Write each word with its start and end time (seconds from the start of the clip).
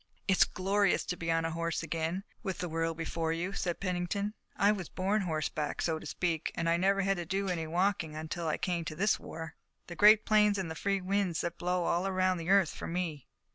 "It's 0.27 0.45
glorious 0.45 1.05
to 1.05 1.15
be 1.15 1.29
on 1.31 1.45
a 1.45 1.51
horse 1.51 1.83
again, 1.83 2.23
with 2.41 2.57
the 2.57 2.67
world 2.67 2.97
before 2.97 3.31
you," 3.31 3.53
said 3.53 3.79
Pennington. 3.79 4.33
"I 4.57 4.71
was 4.71 4.89
born 4.89 5.21
horseback, 5.21 5.79
so 5.79 5.99
to 5.99 6.07
speak, 6.07 6.51
and 6.55 6.67
I 6.67 6.75
never 6.75 7.01
had 7.01 7.17
to 7.17 7.25
do 7.27 7.49
any 7.49 7.67
walking 7.67 8.15
until 8.15 8.47
I 8.47 8.57
came 8.57 8.83
to 8.85 8.95
this 8.95 9.19
war. 9.19 9.53
The 9.85 9.95
great 9.95 10.25
plains 10.25 10.57
and 10.57 10.71
the 10.71 10.73
free 10.73 11.01
winds 11.01 11.41
that 11.41 11.59
blow 11.59 11.83
all 11.83 12.07
around 12.07 12.37
the 12.39 12.49
earth 12.49 12.73
for 12.73 12.87
me." 12.87 13.27